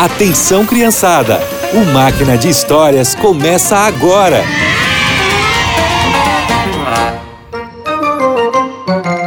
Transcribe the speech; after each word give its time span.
Atenção, 0.00 0.64
criançada! 0.64 1.38
O 1.74 1.92
Máquina 1.92 2.38
de 2.38 2.48
Histórias 2.48 3.14
começa 3.14 3.76
agora! 3.76 4.42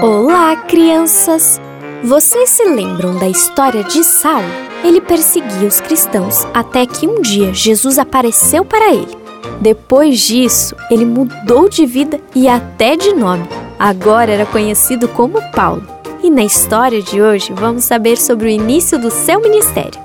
Olá, 0.02 0.56
crianças! 0.68 1.62
Vocês 2.04 2.50
se 2.50 2.64
lembram 2.64 3.16
da 3.20 3.30
história 3.30 3.84
de 3.84 4.04
Saulo? 4.04 4.50
Ele 4.84 5.00
perseguia 5.00 5.68
os 5.68 5.80
cristãos 5.80 6.44
até 6.56 6.88
que 6.88 7.08
um 7.08 7.22
dia 7.22 7.54
Jesus 7.54 8.00
apareceu 8.00 8.66
para 8.66 8.92
ele. 8.92 9.16
Depois 9.62 10.22
disso, 10.22 10.76
ele 10.90 11.06
mudou 11.06 11.70
de 11.70 11.86
vida 11.86 12.20
e 12.34 12.48
até 12.48 12.96
de 12.96 13.14
nome. 13.14 13.48
Agora 13.78 14.32
era 14.32 14.46
conhecido 14.48 15.08
como 15.08 15.40
Paulo. 15.52 15.86
E 16.24 16.32
na 16.32 16.44
história 16.44 17.00
de 17.00 17.22
hoje, 17.22 17.54
vamos 17.54 17.84
saber 17.84 18.18
sobre 18.18 18.48
o 18.48 18.50
início 18.50 18.98
do 18.98 19.12
seu 19.12 19.40
ministério. 19.40 20.02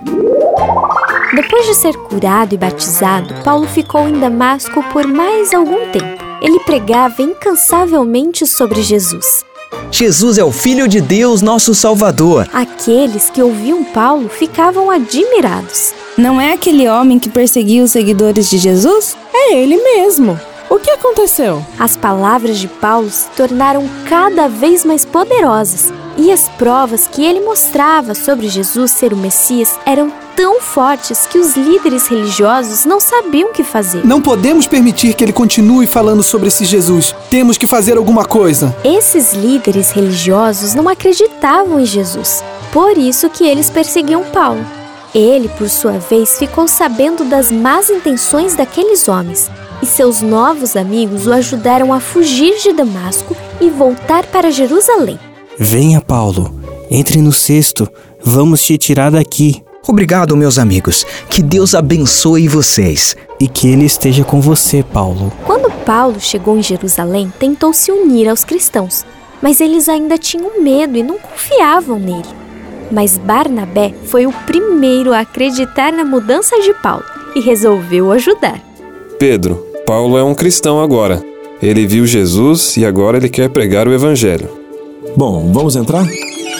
Depois 1.35 1.67
de 1.67 1.75
ser 1.75 1.95
curado 1.95 2.55
e 2.55 2.59
batizado, 2.59 3.35
Paulo 3.45 3.67
ficou 3.67 4.09
em 4.09 4.19
Damasco 4.19 4.83
por 4.85 5.07
mais 5.07 5.53
algum 5.53 5.91
tempo. 5.91 6.25
Ele 6.41 6.59
pregava 6.61 7.21
incansavelmente 7.21 8.47
sobre 8.47 8.83
Jesus. 8.83 9.45
Jesus 9.91 10.39
é 10.39 10.45
o 10.45 10.51
Filho 10.51 10.89
de 10.89 11.03
Deus, 11.03 11.43
nosso 11.43 11.75
Salvador. 11.75 12.49
Aqueles 12.53 13.29
que 13.29 13.43
ouviam 13.43 13.85
Paulo 13.85 14.29
ficavam 14.31 14.91
admirados. 14.91 15.93
Não 16.17 16.41
é 16.41 16.55
aquele 16.55 16.89
homem 16.89 17.19
que 17.19 17.29
perseguia 17.29 17.85
os 17.85 17.91
seguidores 17.91 18.49
de 18.49 18.57
Jesus? 18.57 19.15
É 19.33 19.55
ele 19.55 19.77
mesmo. 19.77 20.41
O 20.71 20.79
que 20.79 20.91
aconteceu? 20.91 21.63
As 21.79 21.95
palavras 21.95 22.59
de 22.59 22.69
Paulo 22.69 23.11
se 23.11 23.29
tornaram 23.37 23.87
cada 24.09 24.49
vez 24.49 24.83
mais 24.83 25.05
poderosas 25.05 25.93
e 26.19 26.33
as 26.33 26.49
provas 26.49 27.07
que 27.07 27.25
ele 27.25 27.41
mostrava 27.41 28.15
sobre 28.15 28.49
Jesus 28.49 28.91
ser 28.91 29.13
o 29.13 29.17
Messias 29.17 29.79
eram 29.87 30.13
tão 30.35 30.61
fortes 30.61 31.27
que 31.27 31.39
os 31.39 31.57
líderes 31.57 32.09
religiosos 32.09 32.85
não 32.85 33.01
sabiam 33.01 33.51
o 33.51 33.53
que 33.53 33.63
fazer. 33.63 34.05
Não 34.05 34.21
podemos 34.21 34.67
permitir 34.67 35.15
que 35.15 35.25
ele 35.25 35.33
continue 35.33 35.87
falando 35.87 36.23
sobre 36.23 36.49
esse 36.49 36.65
Jesus. 36.65 37.15
Temos 37.31 37.57
que 37.57 37.67
fazer 37.67 37.97
alguma 37.97 38.25
coisa. 38.25 38.77
Esses 38.85 39.33
líderes 39.33 39.93
religiosos 39.93 40.75
não 40.75 40.89
acreditavam 40.89 41.81
em 41.81 41.87
Jesus. 41.87 42.43
Por 42.73 42.99
isso 42.99 43.31
que 43.31 43.45
eles 43.45 43.71
perseguiam 43.71 44.25
Paulo. 44.25 44.65
Ele, 45.15 45.49
por 45.49 45.71
sua 45.71 45.99
vez, 45.99 46.39
ficou 46.39 46.69
sabendo 46.69 47.25
das 47.25 47.51
más 47.51 47.89
intenções 47.89 48.55
daqueles 48.55 49.09
homens 49.09 49.51
e 49.81 49.87
seus 49.87 50.21
novos 50.21 50.77
amigos 50.77 51.27
o 51.27 51.33
ajudaram 51.33 51.93
a 51.93 52.01
fugir 52.01 52.59
de 52.61 52.73
Damasco 52.73 53.37
e 53.61 53.71
voltar 53.71 54.27
para 54.27 54.51
Jerusalém. 54.51 55.19
Venha, 55.61 56.01
Paulo, 56.01 56.55
entre 56.89 57.21
no 57.21 57.33
cesto, 57.33 57.89
vamos 58.23 58.63
te 58.63 58.79
tirar 58.79 59.11
daqui. 59.11 59.61
Obrigado, 59.89 60.37
meus 60.37 60.57
amigos. 60.57 61.05
Que 61.29 61.43
Deus 61.43 61.75
abençoe 61.75 62.47
vocês. 62.47 63.17
E 63.41 63.49
que 63.49 63.67
Ele 63.67 63.85
esteja 63.85 64.23
com 64.23 64.41
você, 64.41 64.85
Paulo. 64.85 65.33
Quando 65.45 65.69
Paulo 65.85 66.21
chegou 66.21 66.57
em 66.57 66.63
Jerusalém, 66.63 67.33
tentou 67.41 67.73
se 67.73 67.91
unir 67.91 68.29
aos 68.29 68.45
cristãos, 68.45 69.05
mas 69.43 69.61
eles 69.61 69.89
ainda 69.89 70.17
tinham 70.17 70.63
medo 70.63 70.97
e 70.97 71.03
não 71.03 71.19
confiavam 71.19 71.99
nele. 71.99 72.39
Mas 72.93 73.19
Barnabé 73.19 73.93
foi 74.05 74.27
o 74.27 74.33
primeiro 74.47 75.13
a 75.13 75.21
acreditar 75.21 75.93
na 75.93 76.05
mudança 76.05 76.61
de 76.61 76.73
Paulo 76.75 77.05
e 77.35 77.41
resolveu 77.41 78.13
ajudar. 78.13 78.63
Pedro, 79.19 79.57
Paulo 79.85 80.17
é 80.17 80.23
um 80.23 80.35
cristão 80.37 80.81
agora. 80.81 81.21
Ele 81.61 81.85
viu 81.85 82.07
Jesus 82.07 82.77
e 82.77 82.87
agora 82.87 83.17
ele 83.17 83.29
quer 83.29 83.51
pregar 83.51 83.89
o 83.89 83.93
Evangelho. 83.93 84.68
Bom, 85.17 85.53
vamos 85.53 85.77
entrar? 85.77 86.05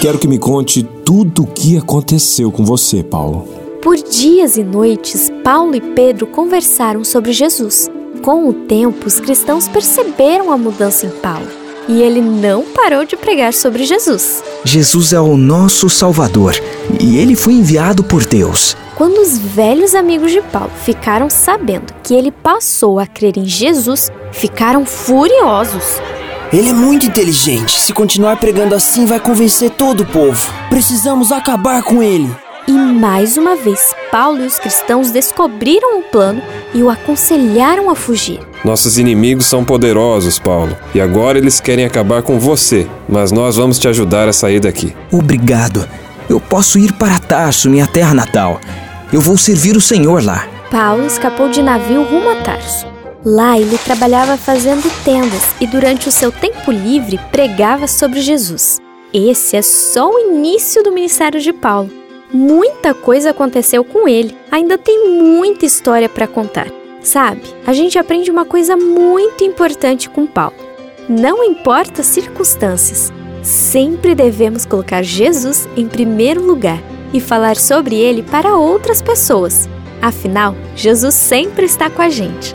Quero 0.01 0.19
que 0.19 0.29
me 0.29 0.39
conte 0.39 0.83
tudo 1.05 1.43
o 1.43 1.47
que 1.47 1.77
aconteceu 1.77 2.53
com 2.53 2.65
você, 2.65 3.03
Paulo. 3.03 3.49
Por 3.83 3.97
dias 3.97 4.57
e 4.57 4.63
noites, 4.63 5.31
Paulo 5.43 5.75
e 5.75 5.81
Pedro 5.81 6.27
conversaram 6.27 7.05
sobre 7.05 7.33
Jesus. 7.33 7.91
Com 8.23 8.49
o 8.49 8.53
tempo, 8.53 9.07
os 9.07 9.21
cristãos 9.21 9.69
perceberam 9.69 10.53
a 10.53 10.59
mudança 10.59 11.07
em 11.07 11.11
Paulo 11.11 11.47
e 11.89 12.03
ele 12.03 12.21
não 12.21 12.65
parou 12.65 13.05
de 13.05 13.17
pregar 13.17 13.55
sobre 13.55 13.85
Jesus. 13.85 14.45
Jesus 14.65 15.13
é 15.13 15.21
o 15.21 15.37
nosso 15.37 15.89
Salvador 15.89 16.55
e 17.01 17.17
ele 17.17 17.35
foi 17.35 17.55
enviado 17.55 18.05
por 18.05 18.25
Deus. 18.27 18.77
Quando 18.95 19.19
os 19.19 19.39
velhos 19.39 19.95
amigos 19.95 20.33
de 20.33 20.43
Paulo 20.43 20.71
ficaram 20.85 21.31
sabendo 21.31 21.95
que 22.03 22.15
ele 22.15 22.31
passou 22.31 22.99
a 22.99 23.07
crer 23.07 23.39
em 23.39 23.47
Jesus, 23.47 24.11
ficaram 24.33 24.85
furiosos. 24.85 26.01
Ele 26.51 26.71
é 26.71 26.73
muito 26.73 27.05
inteligente. 27.05 27.79
Se 27.79 27.93
continuar 27.93 28.39
pregando 28.39 28.75
assim, 28.75 29.05
vai 29.05 29.21
convencer 29.21 29.71
todo 29.71 30.01
o 30.01 30.07
povo. 30.07 30.51
Precisamos 30.71 31.31
acabar 31.31 31.83
com 31.83 32.03
ele. 32.03 32.31
E 32.67 32.73
mais 32.73 33.37
uma 33.37 33.55
vez, 33.55 33.95
Paulo 34.11 34.43
e 34.43 34.47
os 34.47 34.59
cristãos 34.59 35.11
descobriram 35.11 35.99
o 35.99 36.03
plano 36.03 36.41
e 36.73 36.83
o 36.83 36.89
aconselharam 36.89 37.91
a 37.91 37.95
fugir. 37.95 38.41
Nossos 38.65 38.99
inimigos 38.99 39.45
são 39.45 39.63
poderosos, 39.63 40.39
Paulo, 40.39 40.75
e 40.95 41.01
agora 41.01 41.37
eles 41.37 41.61
querem 41.61 41.85
acabar 41.85 42.23
com 42.23 42.39
você, 42.39 42.87
mas 43.07 43.31
nós 43.31 43.57
vamos 43.57 43.79
te 43.79 43.87
ajudar 43.87 44.27
a 44.27 44.33
sair 44.33 44.61
daqui. 44.61 44.95
Obrigado. 45.13 45.87
Eu 46.31 46.41
posso 46.41 46.79
ir 46.79 46.93
para 46.95 47.19
Tarso, 47.19 47.69
minha 47.69 47.87
terra 47.87 48.15
natal. 48.15 48.59
Eu 49.13 49.21
vou 49.21 49.37
servir 49.37 49.77
o 49.77 49.81
Senhor 49.83 50.25
lá. 50.25 50.47
Paulo 50.71 51.07
escapou 51.07 51.51
de 51.51 51.63
navio 51.63 52.03
rumo 52.05 52.31
a 52.31 52.37
Tarso. 52.37 52.98
Lá 53.25 53.59
ele 53.59 53.77
trabalhava 53.79 54.37
fazendo 54.37 54.89
tendas 55.05 55.43
e 55.61 55.67
durante 55.67 56.09
o 56.09 56.13
seu 56.13 56.31
tempo 56.31 56.71
livre 56.71 57.19
pregava 57.33 57.87
sobre 57.89 58.21
Jesus. 58.21 58.79
Esse 59.13 59.57
é 59.57 59.63
só 59.63 60.11
o 60.11 60.19
início 60.19 60.83
do 60.83 60.93
ministério 60.93 61.41
de 61.41 61.53
Paulo. 61.53 61.91
Muita 62.33 62.95
coisa 62.95 63.31
aconteceu 63.31 63.83
com 63.83 64.07
ele. 64.07 64.37
Ainda 64.51 64.79
tem 64.79 65.09
muita 65.09 65.67
história 65.67 66.09
para 66.09 66.27
contar. 66.27 66.69
Sabe, 67.03 67.43
a 67.67 67.73
gente 67.73 67.99
aprende 67.99 68.31
uma 68.31 68.45
coisa 68.45 68.77
muito 68.77 69.43
importante 69.43 70.11
com 70.11 70.27
Paulo. 70.27 70.57
Não 71.09 71.43
importa 71.43 72.03
as 72.03 72.07
circunstâncias, 72.07 73.13
sempre 73.43 74.15
devemos 74.15 74.67
colocar 74.67 75.03
Jesus 75.03 75.67
em 75.77 75.89
primeiro 75.89 76.45
lugar 76.45 76.83
e 77.15 77.21
falar 77.21 77.57
sobre 77.57 77.97
ele 77.97 78.23
para 78.23 78.57
outras 78.57 79.01
pessoas. 79.01 79.69
Afinal, 80.03 80.55
Jesus 80.77 81.15
sempre 81.15 81.65
está 81.65 81.89
com 81.89 82.03
a 82.03 82.11
gente. 82.11 82.55